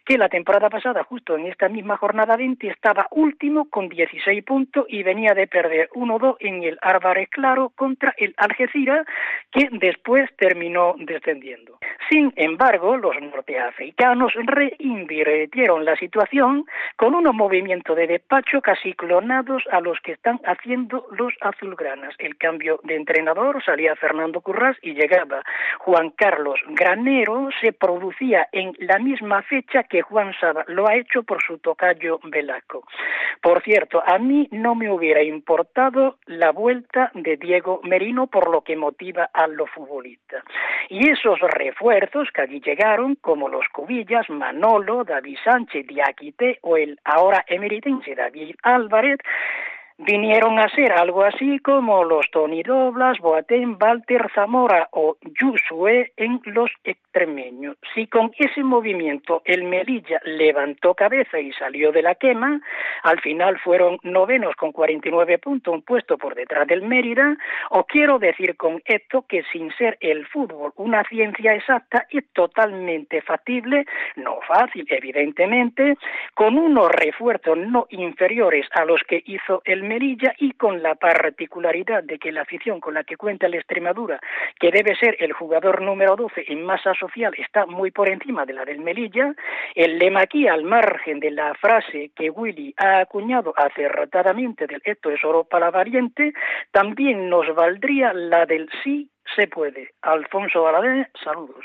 que 0.04 0.18
la 0.18 0.28
temporada 0.28 0.70
pasada, 0.70 1.04
justo 1.04 1.36
en 1.36 1.46
esta 1.46 1.68
misma 1.68 1.96
jornada 1.96 2.36
20, 2.36 2.68
estaba 2.68 3.06
último 3.10 3.68
con 3.70 3.88
16 3.88 4.44
puntos 4.44 4.86
y 4.88 5.02
venía 5.02 5.34
de 5.34 5.46
perder 5.46 5.88
1-2 5.90 6.36
en 6.40 6.62
el 6.62 6.78
Álvarez 6.82 7.28
Claro 7.30 7.72
contra 7.74 8.14
el 8.16 8.34
Algeciras, 8.36 9.06
que 9.50 9.68
después 9.72 10.30
terminó 10.36 10.94
descendiendo. 10.98 11.78
Sin 12.08 12.32
embargo, 12.36 12.96
los 12.96 13.20
norteafricanos 13.20 14.32
reinvirtieron 14.34 15.84
la 15.84 15.96
situación 15.96 16.64
con 16.96 17.14
unos 17.14 17.34
movimientos 17.34 17.96
de 17.96 18.06
despacho 18.06 18.60
casi 18.60 18.92
clonados 18.92 19.64
a 19.72 19.80
los 19.80 19.98
que 20.00 20.12
están 20.12 20.40
haciendo 20.44 21.06
los 21.18 21.34
azulgranas. 21.40 22.14
El 22.18 22.36
cambio 22.36 22.80
de 22.84 22.96
entrenador 22.96 23.62
salía 23.64 23.96
Fernando 23.96 24.40
Currás 24.40 24.76
y 24.82 24.94
llegaba 24.94 25.42
Juan 25.78 26.10
Carlos 26.10 26.60
Granero, 26.68 27.48
se 27.60 27.72
producía 27.72 28.48
en 28.52 28.72
la 28.78 28.98
misma 28.98 29.42
fecha 29.42 29.84
que 29.84 30.02
Juan 30.02 30.32
Saba 30.40 30.64
lo 30.68 30.88
ha 30.88 30.96
hecho 30.96 31.22
por 31.22 31.42
su 31.42 31.58
tocayo 31.58 32.20
Velasco. 32.24 32.84
Por 33.40 33.62
cierto, 33.62 34.02
a 34.04 34.18
mí 34.18 34.48
no 34.50 34.74
me 34.74 34.90
hubiera 34.90 35.22
importado 35.22 36.16
la 36.26 36.50
vuelta 36.52 37.10
de 37.14 37.36
Diego 37.36 37.80
Merino 37.84 38.26
por 38.26 38.50
lo 38.50 38.62
que 38.62 38.76
motiva 38.76 39.30
a 39.32 39.46
los 39.46 39.70
futbolistas. 39.70 40.42
Y 40.88 41.10
esos 41.10 41.40
refuerzos 41.40 42.28
que 42.32 42.42
allí 42.42 42.60
llegaron, 42.60 43.16
como 43.16 43.48
los 43.48 43.66
Cubillas, 43.68 44.28
Manolo, 44.30 45.04
David 45.04 45.38
Sánchez, 45.44 45.86
Diaquite 45.86 46.58
o 46.62 46.76
el 46.76 46.98
ahora 47.04 47.44
emeritense 47.46 48.14
David 48.14 48.54
Álvarez, 48.62 49.18
vinieron 49.98 50.58
a 50.58 50.68
ser 50.68 50.92
algo 50.92 51.24
así 51.24 51.58
como 51.60 52.04
los 52.04 52.30
Tony 52.30 52.62
Doblas, 52.62 53.18
Boateng, 53.18 53.78
Walter 53.80 54.30
Zamora 54.34 54.88
o 54.92 55.16
Yusue 55.40 56.12
en 56.16 56.40
los 56.44 56.70
extremeños. 56.84 57.76
Si 57.94 58.06
con 58.06 58.30
ese 58.38 58.62
movimiento 58.62 59.42
el 59.44 59.64
Melilla 59.64 60.20
levantó 60.24 60.94
cabeza 60.94 61.40
y 61.40 61.52
salió 61.52 61.92
de 61.92 62.02
la 62.02 62.14
quema, 62.14 62.60
al 63.02 63.20
final 63.20 63.58
fueron 63.58 63.98
novenos 64.02 64.54
con 64.56 64.72
49 64.72 65.38
puntos, 65.38 65.72
un 65.72 65.82
puesto 65.82 66.18
por 66.18 66.34
detrás 66.34 66.66
del 66.66 66.82
Mérida, 66.82 67.36
o 67.70 67.84
quiero 67.84 68.18
decir 68.18 68.56
con 68.56 68.82
esto 68.84 69.24
que 69.26 69.44
sin 69.52 69.72
ser 69.76 69.96
el 70.00 70.26
fútbol 70.26 70.72
una 70.76 71.04
ciencia 71.04 71.54
exacta 71.54 72.06
es 72.10 72.24
totalmente 72.32 73.22
factible, 73.22 73.86
no 74.16 74.40
fácil 74.46 74.86
evidentemente, 74.90 75.96
con 76.34 76.58
unos 76.58 76.90
refuerzos 76.90 77.56
no 77.56 77.86
inferiores 77.90 78.66
a 78.72 78.84
los 78.84 79.00
que 79.02 79.22
hizo 79.24 79.62
el 79.64 79.85
Merilla 79.88 80.34
y 80.38 80.52
con 80.52 80.82
la 80.82 80.94
particularidad 80.94 82.02
de 82.04 82.18
que 82.18 82.32
la 82.32 82.42
afición 82.42 82.80
con 82.80 82.94
la 82.94 83.04
que 83.04 83.16
cuenta 83.16 83.46
el 83.46 83.54
Extremadura, 83.54 84.20
que 84.58 84.70
debe 84.70 84.96
ser 84.96 85.16
el 85.20 85.32
jugador 85.32 85.82
número 85.82 86.16
12 86.16 86.44
en 86.48 86.64
masa 86.64 86.94
social, 86.94 87.34
está 87.36 87.66
muy 87.66 87.90
por 87.90 88.08
encima 88.08 88.44
de 88.44 88.54
la 88.54 88.64
del 88.64 88.80
Melilla, 88.80 89.34
el 89.74 89.98
lema 89.98 90.22
aquí, 90.22 90.46
al 90.48 90.64
margen 90.64 91.20
de 91.20 91.30
la 91.30 91.54
frase 91.54 92.10
que 92.14 92.30
Willy 92.30 92.74
ha 92.76 93.00
acuñado 93.00 93.52
acertadamente 93.56 94.66
del 94.66 94.82
esto 94.84 95.10
es 95.10 95.24
oro 95.24 95.44
para 95.44 95.70
variante, 95.70 96.32
también 96.70 97.28
nos 97.28 97.54
valdría 97.54 98.12
la 98.12 98.46
del 98.46 98.68
sí 98.82 99.10
se 99.34 99.46
puede. 99.48 99.90
Alfonso 100.02 100.62
Baladé, 100.62 101.08
saludos. 101.22 101.64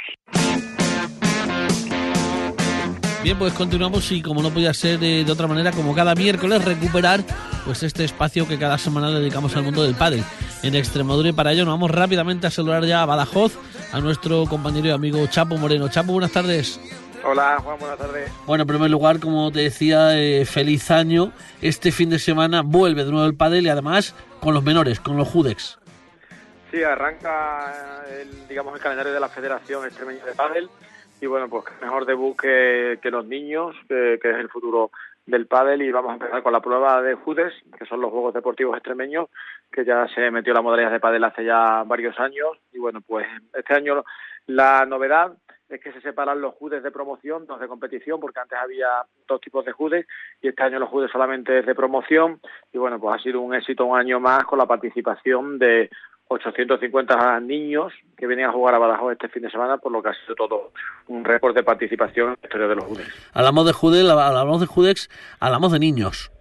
Bien, 3.23 3.37
pues 3.37 3.53
continuamos 3.53 4.11
y 4.11 4.23
como 4.23 4.41
no 4.41 4.49
podía 4.49 4.73
ser 4.73 4.97
de, 4.97 5.23
de, 5.23 5.31
otra 5.31 5.45
manera, 5.45 5.71
como 5.71 5.93
cada 5.93 6.15
miércoles, 6.15 6.65
recuperar 6.65 7.19
pues 7.65 7.83
este 7.83 8.03
espacio 8.03 8.47
que 8.47 8.57
cada 8.57 8.79
semana 8.79 9.11
le 9.11 9.19
dedicamos 9.19 9.55
al 9.55 9.61
mundo 9.61 9.83
del 9.83 9.93
pádel 9.93 10.23
en 10.63 10.73
Extremadura 10.73 11.29
y 11.29 11.31
para 11.31 11.51
ello 11.51 11.63
nos 11.63 11.75
vamos 11.75 11.91
rápidamente 11.91 12.47
a 12.47 12.49
saludar 12.49 12.83
ya 12.85 13.03
a 13.03 13.05
Badajoz, 13.05 13.53
a 13.91 13.99
nuestro 13.99 14.45
compañero 14.45 14.87
y 14.87 14.91
amigo 14.91 15.27
Chapo 15.27 15.55
Moreno. 15.57 15.87
Chapo, 15.87 16.13
buenas 16.13 16.31
tardes. 16.31 16.79
Hola 17.23 17.59
Juan, 17.63 17.77
buenas 17.77 17.99
tardes. 17.99 18.31
Bueno, 18.47 18.63
en 18.63 18.67
primer 18.67 18.89
lugar, 18.89 19.19
como 19.19 19.51
te 19.51 19.59
decía, 19.59 20.17
eh, 20.17 20.43
feliz 20.45 20.89
año. 20.89 21.31
Este 21.61 21.91
fin 21.91 22.09
de 22.09 22.17
semana 22.17 22.63
vuelve 22.63 23.05
de 23.05 23.11
nuevo 23.11 23.27
el 23.27 23.35
pádel 23.35 23.67
y 23.67 23.69
además 23.69 24.15
con 24.39 24.55
los 24.55 24.63
menores, 24.63 24.99
con 24.99 25.15
los 25.15 25.27
Judex. 25.27 25.77
Sí, 26.71 26.81
arranca 26.81 28.03
el, 28.19 28.47
digamos, 28.47 28.73
el 28.73 28.81
calendario 28.81 29.13
de 29.13 29.19
la 29.19 29.29
Federación 29.29 29.85
Extremeña 29.85 30.25
de 30.25 30.31
Pádel 30.31 30.69
y 31.21 31.27
bueno, 31.27 31.47
pues 31.47 31.65
mejor 31.81 32.05
debut 32.05 32.35
que, 32.35 32.99
los 33.11 33.25
niños, 33.25 33.75
que, 33.87 34.19
que, 34.19 34.31
es 34.31 34.37
el 34.37 34.49
futuro 34.49 34.89
del 35.27 35.45
pádel. 35.45 35.83
Y 35.83 35.91
vamos 35.91 36.09
a 36.09 36.13
empezar 36.15 36.41
con 36.41 36.51
la 36.51 36.61
prueba 36.61 37.01
de 37.03 37.13
Judes, 37.13 37.53
que 37.77 37.85
son 37.85 38.01
los 38.01 38.11
Juegos 38.11 38.33
Deportivos 38.33 38.75
Extremeños, 38.75 39.29
que 39.71 39.85
ya 39.85 40.07
se 40.07 40.31
metió 40.31 40.51
la 40.53 40.63
modalidad 40.63 40.91
de 40.91 40.99
pádel 40.99 41.23
hace 41.23 41.45
ya 41.45 41.83
varios 41.85 42.19
años. 42.19 42.57
Y 42.73 42.79
bueno, 42.79 43.01
pues 43.01 43.27
este 43.53 43.75
año 43.75 44.03
la 44.47 44.83
novedad 44.87 45.33
es 45.69 45.79
que 45.79 45.93
se 45.93 46.01
separan 46.01 46.41
los 46.41 46.55
judes 46.55 46.83
de 46.83 46.91
promoción, 46.91 47.45
dos 47.45 47.59
de 47.59 47.67
competición, 47.67 48.19
porque 48.19 48.39
antes 48.39 48.57
había 48.57 48.87
dos 49.27 49.39
tipos 49.39 49.63
de 49.63 49.71
judes 49.71 50.05
y 50.41 50.49
este 50.49 50.63
año 50.63 50.79
los 50.79 50.89
judes 50.89 51.11
solamente 51.11 51.59
es 51.59 51.65
de 51.65 51.75
promoción. 51.75 52.41
Y 52.73 52.77
bueno, 52.77 52.99
pues 52.99 53.15
ha 53.15 53.23
sido 53.23 53.41
un 53.41 53.53
éxito 53.53 53.85
un 53.85 53.97
año 53.97 54.19
más 54.19 54.43
con 54.45 54.57
la 54.57 54.65
participación 54.65 55.59
de 55.59 55.89
850 56.31 57.39
niños 57.41 57.91
que 58.17 58.25
venían 58.25 58.49
a 58.49 58.53
jugar 58.53 58.73
a 58.73 58.79
Badajoz 58.79 59.11
este 59.11 59.27
fin 59.27 59.43
de 59.43 59.51
semana, 59.51 59.77
por 59.77 59.91
lo 59.91 60.01
que 60.01 60.09
ha 60.09 60.13
sido 60.13 60.35
todo 60.35 60.71
un 61.07 61.25
récord 61.25 61.53
de 61.53 61.63
participación 61.63 62.29
en 62.29 62.37
la 62.41 62.47
historia 62.47 62.67
de 62.67 62.75
los 62.75 62.85
Judex. 62.85 63.31
Hablamos 63.33 63.65
de 63.65 63.73
Judex, 63.73 64.09
hablamos 64.09 64.61
de 64.61 64.67
Judex, 64.67 65.09
hablamos 65.41 65.73
de 65.73 65.79
niños. 65.79 66.31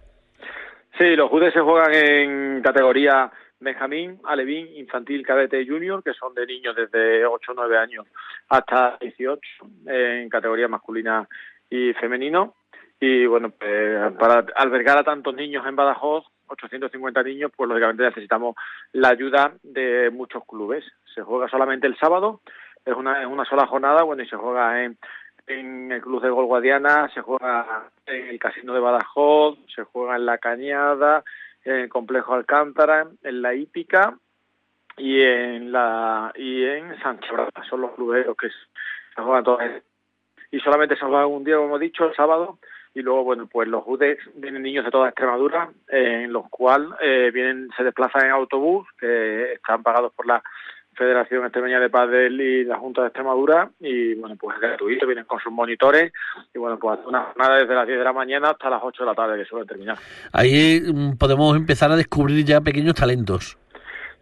Sí, 0.97 1.15
los 1.15 1.29
Judex 1.29 1.53
se 1.53 1.59
juegan 1.59 1.93
en 1.93 2.61
categoría 2.61 3.31
Benjamín, 3.59 4.19
Alevín, 4.23 4.69
Infantil, 4.77 5.25
Cadete 5.25 5.61
y 5.61 5.67
Junior, 5.67 6.01
que 6.01 6.13
son 6.13 6.33
de 6.33 6.45
niños 6.45 6.73
desde 6.75 7.25
8 7.25 7.51
o 7.51 7.55
9 7.55 7.77
años 7.77 8.07
hasta 8.47 8.97
18, 9.01 9.41
en 9.87 10.29
categoría 10.29 10.69
masculina 10.69 11.27
y 11.69 11.91
femenino. 11.93 12.55
Y 12.99 13.25
bueno, 13.25 13.49
pues, 13.49 14.13
para 14.13 14.45
albergar 14.55 14.97
a 14.97 15.03
tantos 15.03 15.35
niños 15.35 15.65
en 15.67 15.75
Badajoz, 15.75 16.23
850 16.51 17.23
niños, 17.23 17.51
pues 17.55 17.67
lógicamente 17.67 18.03
necesitamos 18.03 18.55
la 18.93 19.09
ayuda 19.09 19.53
de 19.63 20.09
muchos 20.11 20.43
clubes. 20.45 20.83
Se 21.13 21.21
juega 21.21 21.47
solamente 21.49 21.87
el 21.87 21.97
sábado, 21.97 22.41
es 22.85 22.93
una, 22.95 23.21
es 23.21 23.27
una 23.27 23.45
sola 23.45 23.67
jornada, 23.67 24.03
bueno, 24.03 24.23
y 24.23 24.27
se 24.27 24.35
juega 24.35 24.83
en, 24.83 24.97
el 25.47 26.01
Club 26.01 26.21
de 26.21 26.29
Gol 26.29 26.45
Guadiana, 26.45 27.09
se 27.13 27.21
juega 27.21 27.89
en 28.05 28.27
el 28.27 28.39
Casino 28.39 28.73
de 28.73 28.79
Badajoz, 28.79 29.57
se 29.75 29.83
juega 29.83 30.15
en 30.15 30.25
La 30.25 30.37
Cañada, 30.37 31.23
en 31.65 31.75
el 31.75 31.89
Complejo 31.89 32.33
Alcántara, 32.33 33.07
en 33.23 33.41
La 33.41 33.53
Hípica 33.53 34.17
y 34.97 35.21
en 35.21 35.71
la 35.71 36.31
y 36.35 36.63
en 36.63 36.97
Sánchez 37.01 37.29
son 37.69 37.81
los 37.81 37.91
clubes 37.91 38.27
que 38.37 38.49
se 38.49 39.21
juegan 39.21 39.43
todos 39.43 39.61
y 40.51 40.59
solamente 40.59 40.95
se 40.95 41.05
juega 41.05 41.25
un 41.25 41.43
día 41.43 41.55
como 41.55 41.67
hemos 41.67 41.79
dicho 41.79 42.05
el 42.05 42.15
sábado 42.15 42.59
y 42.93 43.01
luego 43.01 43.23
bueno 43.23 43.47
pues 43.47 43.67
los 43.67 43.83
UDEX 43.85 44.23
vienen 44.35 44.63
niños 44.63 44.85
de 44.85 44.91
toda 44.91 45.09
Extremadura 45.09 45.69
en 45.87 46.31
los 46.33 46.49
cuales 46.49 46.89
eh, 47.01 47.31
vienen 47.33 47.69
se 47.75 47.83
desplazan 47.83 48.25
en 48.25 48.31
autobús 48.31 48.87
que 48.99 49.53
están 49.53 49.83
pagados 49.83 50.13
por 50.13 50.27
la 50.27 50.43
Federación 50.93 51.45
Extremeña 51.45 51.79
de 51.79 51.89
Padel 51.89 52.39
y 52.41 52.65
la 52.65 52.77
Junta 52.77 53.01
de 53.01 53.07
Extremadura 53.07 53.69
y 53.79 54.15
bueno 54.15 54.35
pues 54.37 54.55
es 54.55 54.61
gratuito 54.61 55.05
vienen 55.05 55.25
con 55.25 55.39
sus 55.39 55.51
monitores 55.51 56.11
y 56.53 56.59
bueno 56.59 56.77
pues 56.77 56.99
una 57.05 57.21
jornada 57.21 57.59
desde 57.59 57.75
las 57.75 57.87
10 57.87 57.99
de 57.99 58.03
la 58.03 58.13
mañana 58.13 58.49
hasta 58.49 58.69
las 58.69 58.81
8 58.83 59.03
de 59.03 59.09
la 59.09 59.15
tarde 59.15 59.37
que 59.37 59.45
suele 59.45 59.65
terminar. 59.65 59.97
Ahí 60.33 60.81
mm, 60.81 61.17
podemos 61.17 61.55
empezar 61.55 61.91
a 61.91 61.95
descubrir 61.95 62.43
ya 62.43 62.59
pequeños 62.59 62.95
talentos. 62.95 63.57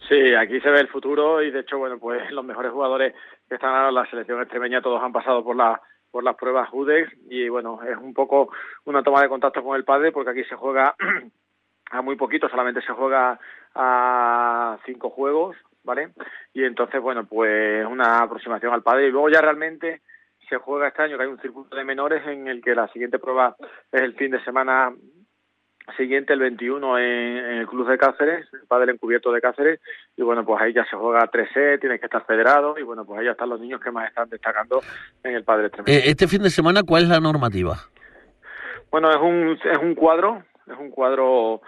Sí, 0.10 0.34
aquí 0.34 0.60
se 0.60 0.72
ve 0.72 0.80
el 0.80 0.88
futuro 0.88 1.44
y 1.44 1.52
de 1.52 1.60
hecho, 1.60 1.78
bueno, 1.78 2.00
pues 2.00 2.32
los 2.32 2.44
mejores 2.44 2.72
jugadores 2.72 3.14
que 3.48 3.56
están 3.56 3.90
en 3.90 3.94
la 3.94 4.10
selección 4.10 4.42
extremeña 4.42 4.82
todos 4.82 5.02
han 5.04 5.14
pasado 5.14 5.44
por 5.44 5.56
la 5.56 5.80
por 6.12 6.24
las 6.24 6.36
pruebas 6.36 6.70
UDEX 6.72 7.12
y 7.30 7.50
bueno, 7.50 7.80
es 7.84 7.98
un 7.98 8.14
poco 8.14 8.52
una 8.86 9.04
toma 9.04 9.22
de 9.22 9.30
contacto 9.30 9.64
con 9.64 9.76
el 9.76 9.84
padre 9.84 10.12
porque 10.12 10.32
aquí 10.32 10.44
se 10.46 10.56
juega 10.56 10.96
a 11.92 12.02
muy 12.02 12.16
poquito, 12.16 12.50
solamente 12.50 12.82
se 12.82 12.94
juega 12.94 13.40
a 13.76 14.78
cinco 14.86 15.10
juegos, 15.10 15.56
¿vale? 15.84 16.10
Y 16.54 16.64
entonces, 16.64 17.02
bueno, 17.02 17.26
pues 17.26 17.86
una 17.86 18.22
aproximación 18.22 18.74
al 18.74 18.84
padre 18.84 19.08
y 19.08 19.12
luego 19.12 19.30
ya 19.30 19.42
realmente 19.42 20.02
se 20.48 20.58
juega 20.58 20.88
este 20.88 21.04
año 21.04 21.18
que 21.18 21.24
hay 21.24 21.30
un 21.30 21.40
circuito 21.40 21.76
de 21.76 21.84
menores 21.84 22.26
en 22.26 22.48
el 22.48 22.62
que 22.62 22.74
la 22.74 22.88
siguiente 22.88 23.20
prueba 23.20 23.56
es 23.92 24.02
el 24.02 24.16
fin 24.16 24.32
de 24.32 24.44
semana 24.44 24.92
siguiente, 25.96 26.34
el 26.34 26.40
21, 26.40 26.98
en, 26.98 27.06
el 27.60 27.68
Club 27.68 27.88
de 27.88 27.98
Cáceres, 27.98 28.48
el 28.54 28.68
padre 28.68 28.92
encubierto 28.92 29.32
de 29.32 29.42
Cáceres, 29.42 29.80
y 30.18 30.22
bueno, 30.22 30.46
pues 30.46 30.62
ahí 30.62 30.74
ya 30.74 30.86
se 30.86 30.96
juega 30.96 31.28
3 31.28 31.80
tiene 31.80 32.00
que 32.00 32.06
estar 32.06 32.26
federado, 32.26 32.78
y 32.78 32.84
bueno, 32.84 33.06
pues 33.06 33.20
ahí 33.20 33.26
ya 33.26 33.32
están 33.32 33.50
los 33.50 33.60
niños 33.60 33.82
que 33.82 33.92
más 33.92 34.08
están 34.08 34.30
destacando 34.30 34.82
en 35.24 35.36
el 35.36 35.44
padre 35.44 35.72
eh, 35.86 36.04
Este 36.06 36.28
fin 36.28 36.42
de 36.42 36.50
semana, 36.50 36.84
¿cuál 36.84 37.04
es 37.04 37.10
la 37.10 37.20
normativa? 37.20 37.78
Bueno, 38.92 39.12
es 39.12 39.18
un, 39.18 39.60
es 39.64 39.78
un 39.78 39.96
cuadro, 39.96 40.44
es 40.68 40.78
un 40.78 40.90
cuadro 40.90 41.62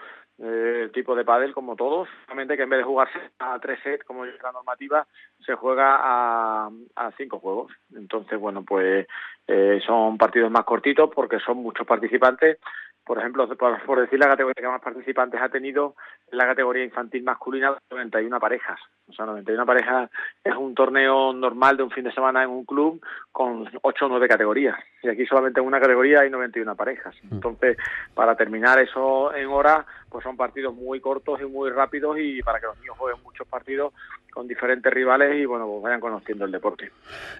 eh, 0.43 0.89
tipo 0.91 1.15
de 1.15 1.23
pádel 1.23 1.53
como 1.53 1.75
todos, 1.75 2.07
solamente 2.25 2.57
que 2.57 2.63
en 2.63 2.69
vez 2.69 2.79
de 2.79 2.83
jugarse 2.83 3.19
a 3.37 3.59
tres 3.59 3.79
sets 3.83 4.03
como 4.03 4.25
es 4.25 4.33
la 4.41 4.51
normativa, 4.51 5.05
se 5.45 5.53
juega 5.53 5.97
a, 6.01 6.69
a 6.95 7.11
cinco 7.15 7.39
juegos. 7.39 7.71
Entonces, 7.95 8.39
bueno, 8.39 8.63
pues 8.63 9.05
eh, 9.51 9.81
son 9.85 10.17
partidos 10.17 10.49
más 10.49 10.63
cortitos 10.63 11.09
porque 11.13 11.39
son 11.39 11.57
muchos 11.57 11.85
participantes 11.85 12.57
por 13.05 13.17
ejemplo, 13.17 13.47
por, 13.57 13.99
decir 13.99 14.19
la 14.19 14.27
categoría 14.27 14.61
que 14.61 14.67
más 14.67 14.81
participantes 14.81 15.41
ha 15.41 15.49
tenido, 15.49 15.95
en 16.31 16.37
la 16.37 16.45
categoría 16.45 16.83
infantil 16.83 17.23
masculina, 17.23 17.75
91 17.89 18.39
parejas. 18.39 18.79
O 19.09 19.13
sea, 19.13 19.25
91 19.25 19.65
parejas 19.65 20.09
es 20.43 20.55
un 20.55 20.75
torneo 20.75 21.33
normal 21.33 21.77
de 21.77 21.83
un 21.83 21.91
fin 21.91 22.03
de 22.03 22.13
semana 22.13 22.43
en 22.43 22.49
un 22.49 22.63
club 22.63 23.01
con 23.31 23.67
8 23.81 24.05
o 24.05 24.07
9 24.07 24.27
categorías. 24.27 24.77
Y 25.01 25.09
aquí 25.09 25.25
solamente 25.25 25.59
en 25.59 25.65
una 25.65 25.81
categoría 25.81 26.21
hay 26.21 26.29
91 26.29 26.75
parejas. 26.75 27.15
Mm. 27.23 27.33
Entonces, 27.33 27.77
para 28.13 28.35
terminar 28.35 28.79
eso 28.79 29.33
en 29.33 29.47
hora, 29.47 29.85
pues 30.07 30.23
son 30.23 30.37
partidos 30.37 30.75
muy 30.75 31.01
cortos 31.01 31.41
y 31.41 31.45
muy 31.45 31.71
rápidos 31.71 32.17
y 32.19 32.41
para 32.43 32.59
que 32.59 32.67
los 32.67 32.79
niños 32.79 32.97
jueguen 32.97 33.21
muchos 33.23 33.47
partidos 33.47 33.93
con 34.31 34.47
diferentes 34.47 34.91
rivales 34.91 35.35
y 35.35 35.45
bueno, 35.45 35.67
pues 35.67 35.83
vayan 35.83 35.99
conociendo 35.99 36.45
el 36.45 36.51
deporte. 36.51 36.91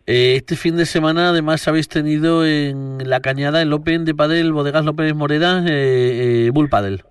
Eh, 0.05 0.36
este 0.36 0.55
fin 0.55 0.77
de 0.77 0.86
semana 0.86 1.29
además 1.29 1.67
habéis 1.67 1.88
tenido 1.88 2.45
en 2.45 3.10
La 3.10 3.21
Cañada 3.21 3.62
el 3.62 3.74
Open 3.74 4.05
de 4.05 4.13
Padel 4.13 4.53
Bodegas 4.53 4.86
López 4.86 5.15
Moreda, 5.15 5.63
eh, 5.67 6.48
eh, 6.48 6.50
Bull 6.51 6.69
Padel. 6.69 7.03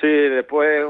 Sí, 0.00 0.06
después 0.06 0.84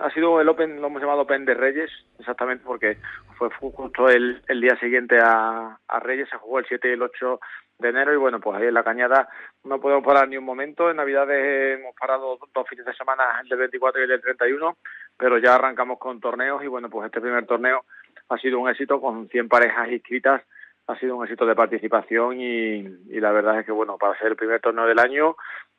ha 0.00 0.10
sido 0.10 0.40
el 0.40 0.48
Open, 0.48 0.80
lo 0.80 0.88
hemos 0.88 1.00
llamado 1.00 1.22
Open 1.22 1.44
de 1.44 1.54
Reyes, 1.54 1.90
exactamente 2.18 2.64
porque 2.66 2.98
fue 3.38 3.48
justo 3.70 4.08
el, 4.08 4.42
el 4.48 4.60
día 4.60 4.76
siguiente 4.78 5.18
a, 5.20 5.78
a 5.88 6.00
Reyes, 6.00 6.28
se 6.28 6.36
jugó 6.36 6.58
el 6.58 6.66
7 6.68 6.88
y 6.88 6.92
el 6.92 7.02
8 7.02 7.40
de 7.78 7.88
enero 7.88 8.14
y 8.14 8.16
bueno, 8.16 8.40
pues 8.40 8.58
ahí 8.58 8.68
en 8.68 8.74
la 8.74 8.84
cañada 8.84 9.28
no 9.64 9.80
podemos 9.80 10.04
parar 10.04 10.28
ni 10.28 10.36
un 10.36 10.44
momento. 10.44 10.90
En 10.90 10.96
Navidades 10.96 11.78
hemos 11.78 11.94
parado 11.96 12.38
dos 12.54 12.68
fines 12.68 12.86
de 12.86 12.94
semana, 12.94 13.40
el 13.42 13.48
del 13.48 13.58
24 13.58 14.00
y 14.00 14.04
el 14.04 14.10
del 14.10 14.20
31, 14.22 14.76
pero 15.16 15.38
ya 15.38 15.54
arrancamos 15.54 15.98
con 15.98 16.20
torneos 16.20 16.62
y 16.64 16.66
bueno, 16.66 16.90
pues 16.90 17.06
este 17.06 17.20
primer 17.20 17.46
torneo 17.46 17.84
ha 18.28 18.38
sido 18.38 18.58
un 18.58 18.68
éxito 18.68 19.00
con 19.00 19.28
100 19.28 19.48
parejas 19.48 19.90
inscritas. 19.90 20.42
Ha 20.88 20.98
sido 20.98 21.16
un 21.16 21.24
éxito 21.24 21.46
de 21.46 21.54
participación 21.54 22.40
y, 22.40 22.82
la 23.20 23.30
verdad 23.30 23.60
es 23.60 23.66
que 23.66 23.72
bueno, 23.72 23.96
para 23.98 24.18
ser 24.18 24.28
el 24.28 24.36
primer 24.36 24.60
torneo 24.60 24.84
del 24.84 24.98
año 24.98 25.36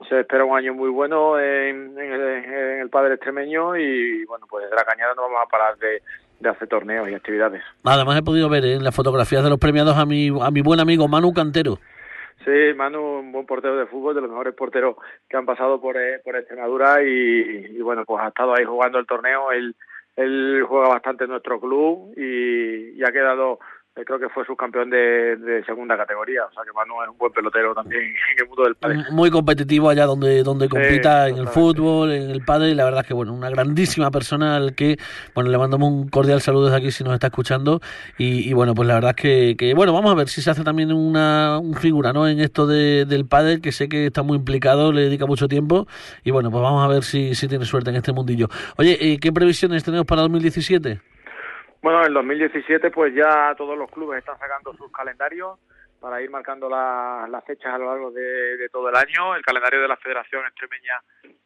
se 0.08 0.22
espera 0.22 0.46
un 0.46 0.58
año 0.58 0.74
muy 0.74 0.90
bueno 0.90 1.40
en, 1.40 1.98
en, 2.00 2.80
el, 2.80 2.90
Padre 2.90 3.16
Extremeño 3.16 3.76
y 3.76 4.24
bueno, 4.26 4.46
pues 4.50 4.64
desde 4.64 4.76
la 4.76 4.86
cañada 4.86 5.14
no 5.14 5.24
vamos 5.24 5.42
a 5.44 5.50
parar 5.50 5.78
de, 5.78 6.02
de 6.40 6.50
hacer 6.50 6.68
torneos 6.68 7.10
y 7.10 7.14
actividades. 7.14 7.62
Además 7.84 8.18
he 8.18 8.24
podido 8.24 8.50
ver 8.50 8.66
en 8.66 8.84
las 8.84 8.96
fotografías 8.96 9.44
de 9.44 9.50
los 9.50 9.60
premiados 9.60 9.98
a 9.98 10.06
mi, 10.06 10.30
a 10.30 10.52
mi 10.52 10.62
buen 10.62 10.80
amigo 10.80 11.08
Manu 11.08 11.34
Cantero. 11.34 11.80
Sí, 12.46 12.74
Manu, 12.76 13.20
un 13.20 13.32
buen 13.32 13.46
portero 13.46 13.78
de 13.78 13.86
fútbol, 13.86 14.16
de 14.16 14.22
los 14.22 14.30
mejores 14.30 14.54
porteros 14.54 14.98
que 15.30 15.38
han 15.38 15.46
pasado 15.46 15.80
por, 15.80 15.96
eh, 15.98 16.20
por 16.24 16.36
Extremadura 16.36 17.02
y, 17.02 17.78
y, 17.78 17.82
bueno, 17.82 18.04
pues 18.06 18.22
ha 18.22 18.28
estado 18.28 18.54
ahí 18.54 18.66
jugando 18.66 19.00
el 19.00 19.08
torneo. 19.08 19.52
Él, 19.52 19.76
él 20.16 20.64
juega 20.68 20.90
bastante 20.90 21.24
en 21.24 21.32
nuestro 21.32 21.60
club 21.60 22.14
y, 22.18 23.02
ha 23.04 23.12
quedado 23.12 23.60
creo 23.94 24.20
que 24.20 24.30
fue 24.30 24.44
subcampeón 24.46 24.90
de, 24.90 25.38
de 25.38 25.64
segunda 25.66 25.96
categoría, 25.96 26.46
o 26.46 26.52
sea 26.52 26.64
que 26.64 26.72
Manu 26.74 27.04
es 27.04 27.10
un 27.10 27.18
buen 27.18 27.32
pelotero 27.32 27.76
también 27.76 28.02
en 28.34 28.40
el 28.40 28.48
mundo 28.48 28.64
del 28.64 28.76
padre. 28.76 29.04
Muy 29.12 29.30
competitivo 29.30 29.90
allá 29.90 30.06
donde, 30.06 30.42
donde 30.44 30.68
compita 30.68 31.30
en 31.30 31.38
el 31.38 31.48
fútbol, 31.48 32.12
en 32.12 32.32
el 32.32 32.44
padre, 32.44 32.70
y 32.70 32.76
la 32.76 32.86
verdad 32.86 33.02
es 33.02 33.08
que 33.08 33.14
bueno, 33.14 33.34
una 33.34 33.50
grandísima 33.50 34.10
persona 34.10 34.56
al 34.56 34.74
que 34.74 34.98
bueno 35.36 35.52
le 35.52 35.58
mandamos 35.58 35.90
un 35.90 36.10
cordial 36.10 36.42
saludo 36.42 36.66
desde 36.66 36.78
aquí 36.78 36.92
si 36.92 37.04
nos 37.04 37.14
está 37.14 37.28
escuchando 37.28 37.82
y, 38.18 38.50
y 38.50 38.54
bueno 38.54 38.74
pues 38.74 38.88
la 38.88 38.96
verdad 38.96 39.14
es 39.16 39.22
que, 39.22 39.56
que, 39.58 39.74
bueno 39.74 39.94
vamos 39.94 40.12
a 40.12 40.16
ver 40.16 40.28
si 40.28 40.42
se 40.42 40.50
hace 40.50 40.64
también 40.64 40.92
una 40.92 41.60
un 41.60 41.76
figura 41.76 42.14
¿no? 42.14 42.28
en 42.28 42.40
esto 42.40 42.66
de, 42.66 43.06
del 43.06 43.28
padre 43.28 43.62
que 43.62 43.72
sé 43.72 43.90
que 43.90 44.08
está 44.08 44.24
muy 44.24 44.38
implicado, 44.38 44.92
le 44.92 45.04
dedica 45.04 45.26
mucho 45.28 45.48
tiempo 45.48 45.88
y 46.24 46.32
bueno 46.32 46.50
pues 46.50 46.64
vamos 46.64 46.84
a 46.84 46.88
ver 46.88 47.04
si, 47.04 47.36
si 47.36 47.48
tiene 47.48 47.66
suerte 47.66 47.92
en 47.92 47.98
este 47.98 48.12
mundillo. 48.12 48.48
Oye, 48.78 48.98
eh, 49.00 49.20
¿qué 49.20 49.32
previsiones 49.32 49.84
tenemos 49.84 50.06
para 50.06 50.24
2017? 50.24 51.13
Bueno, 51.84 52.00
en 52.00 52.08
el 52.08 52.14
2017 52.14 52.92
pues 52.92 53.14
ya 53.14 53.54
todos 53.58 53.78
los 53.78 53.92
clubes 53.92 54.20
están 54.20 54.40
sacando 54.40 54.74
sus 54.74 54.90
calendarios 54.90 55.60
para 56.00 56.22
ir 56.22 56.30
marcando 56.30 56.70
la, 56.70 57.28
las 57.30 57.44
fechas 57.44 57.74
a 57.74 57.78
lo 57.78 57.88
largo 57.88 58.10
de, 58.10 58.70
todo 58.72 58.88
el 58.88 58.96
año. 58.96 59.36
El 59.36 59.44
calendario 59.44 59.82
de 59.82 59.90
la 59.90 59.98
Federación 59.98 60.46
Extremeña 60.46 61.02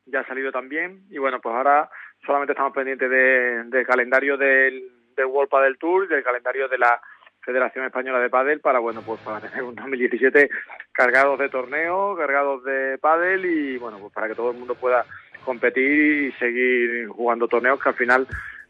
ya 0.06 0.20
ha 0.20 0.28
salido 0.28 0.52
también 0.52 1.02
y 1.10 1.18
bueno, 1.18 1.42
pues 1.42 1.56
ahora 1.56 1.90
solamente 2.24 2.52
estamos 2.52 2.72
pendientes 2.72 3.10
del 3.10 3.72
de 3.72 3.84
calendario 3.84 4.38
del, 4.38 4.92
del 5.16 5.26
World 5.26 5.50
Padel 5.50 5.80
Tour 5.80 6.06
y 6.06 6.10
del 6.10 6.24
calendario 6.24 6.68
de 6.68 6.78
la 6.78 7.02
Federación 7.42 7.86
Española 7.86 8.20
de 8.20 8.30
Padel 8.30 8.60
para 8.60 8.78
bueno, 8.78 9.02
pues 9.04 9.20
para 9.22 9.42
tener 9.42 9.64
un 9.64 9.74
2017 9.74 10.52
cargados 10.92 11.40
de 11.40 11.50
torneos, 11.50 12.16
cargados 12.16 12.64
de 12.64 13.00
pádel 13.00 13.44
y 13.44 13.78
bueno, 13.80 13.98
pues 13.98 14.14
para 14.14 14.28
que 14.28 14.36
todo 14.36 14.52
el 14.52 14.58
mundo 14.58 14.76
pueda 14.76 15.04
competir 15.44 16.28
y 16.28 16.32
seguir 16.34 17.08
jugando 17.08 17.48
torneos 17.48 17.82
que 17.82 17.90
al 17.90 17.96
final 17.96 18.28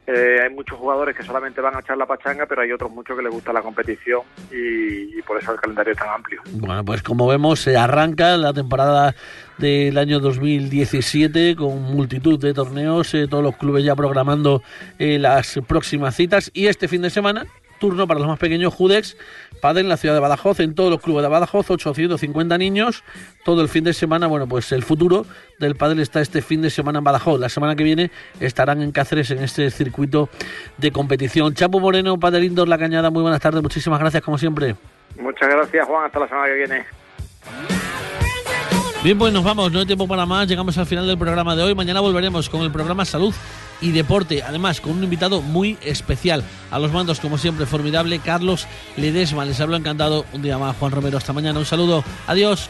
eh, 0.10 0.40
hay 0.42 0.50
muchos 0.56 0.80
jugadores 0.80 1.18
que 1.18 1.24
solamente 1.24 1.60
van 1.60 1.76
a 1.76 1.82
echar 1.82 1.98
la 1.98 2.06
pachanga, 2.06 2.46
pero 2.46 2.62
hay 2.62 2.72
otros 2.72 2.90
muchos 2.90 3.18
que 3.18 3.24
les 3.24 3.32
gusta 3.32 3.52
la 3.52 3.62
competición 3.62 4.22
y, 4.50 5.22
por 5.24 5.38
eso 5.38 5.52
el 5.52 5.60
calendario 5.60 5.92
es 5.92 6.00
tan 6.00 6.08
amplio. 6.10 6.42
Bueno, 6.54 6.86
pues 6.86 7.04
como 7.04 7.28
vemos, 7.28 7.60
se 7.60 7.76
arranca 7.76 8.38
la 8.38 8.54
temporada 8.54 9.14
del 9.58 9.98
año 9.98 10.22
2017 10.22 11.58
con 11.58 11.82
multitud 11.82 12.40
de 12.40 12.54
torneos, 12.54 13.14
eh, 13.14 13.28
todos 13.28 13.44
los 13.44 13.58
clubes 13.58 13.84
ya 13.84 13.98
programando 13.98 14.64
eh, 14.98 15.20
las 15.20 15.60
próximas 15.68 16.16
citas 16.16 16.52
y 16.54 16.68
este 16.68 16.88
fin 16.88 17.02
de 17.02 17.10
semana 17.10 17.46
turno 17.80 18.08
para 18.08 18.20
los 18.20 18.28
más 18.28 18.40
pequeños 18.40 18.74
Judex, 18.74 19.18
Padel 19.62 19.86
en 19.86 19.90
la 19.90 19.98
ciudad 19.98 20.16
de 20.16 20.22
Badajoz, 20.22 20.60
en 20.60 20.76
todos 20.76 20.90
los 20.90 21.02
clubes 21.02 21.24
de 21.24 21.30
Badajoz, 21.30 21.70
850 21.70 22.58
niños, 22.58 23.04
todo 23.44 23.62
el 23.62 23.70
fin 23.70 23.84
de 23.84 23.94
semana, 23.94 24.28
bueno, 24.28 24.48
pues 24.48 24.72
el 24.72 24.84
futuro 24.84 25.26
del 25.60 25.76
Padel 25.76 26.00
está 26.00 26.22
este 26.22 26.42
fin 26.42 26.62
de 26.62 26.70
semana 26.70 27.00
en 27.00 27.04
Badajoz. 27.04 27.40
La 27.40 27.50
semana 27.50 27.76
que 27.76 27.84
viene 27.84 28.12
estarán 28.40 28.82
en 28.82 28.92
Cáceres 28.92 29.32
en 29.32 29.44
este 29.44 29.70
circuito 29.72 30.30
de 30.78 30.92
competición. 30.92 31.54
Chapo 31.54 31.80
Moreno, 31.80 32.20
Padel 32.20 32.44
Indoor 32.44 32.68
La 32.68 32.78
Cañada, 32.78 33.10
muy 33.10 33.22
buenas 33.22 33.42
tardes, 33.42 33.62
muchísimas 33.62 34.00
gracias 34.00 34.24
como 34.24 34.38
siempre. 34.38 34.76
Muchas 35.20 35.50
gracias 35.50 35.88
Juan, 35.88 36.06
hasta 36.06 36.20
la 36.20 36.28
semana 36.28 36.48
que 36.48 36.54
viene. 36.54 36.86
Bien, 39.04 39.18
pues 39.18 39.32
nos 39.32 39.44
vamos, 39.44 39.72
no 39.72 39.80
hay 39.80 39.86
tiempo 39.86 40.08
para 40.08 40.26
más, 40.26 40.48
llegamos 40.48 40.78
al 40.78 40.86
final 40.86 41.08
del 41.08 41.18
programa 41.18 41.56
de 41.56 41.64
hoy. 41.64 41.76
Mañana 41.76 42.02
volveremos 42.02 42.50
con 42.50 42.62
el 42.62 42.72
programa 42.72 43.06
Salud 43.06 43.34
y 43.82 43.92
Deporte, 43.92 44.44
además 44.44 44.82
con 44.82 44.94
un 44.94 45.04
invitado 45.04 45.42
muy 45.42 45.78
especial. 45.82 46.44
A 46.72 46.80
los 46.80 46.92
mandos, 46.92 47.20
como 47.20 47.38
siempre, 47.38 47.66
formidable, 47.66 48.20
Carlos 48.20 48.68
Ledesma. 48.96 49.46
Les 49.46 49.60
hablo 49.60 49.78
encantado 49.78 50.26
un 50.34 50.42
día 50.42 50.58
más, 50.58 50.76
Juan 50.78 50.92
Romero. 50.92 51.18
Hasta 51.18 51.34
mañana, 51.34 51.60
un 51.60 51.66
saludo, 51.66 52.04
adiós. 52.28 52.70